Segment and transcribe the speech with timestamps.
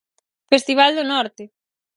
[0.51, 1.43] Festival do Norte.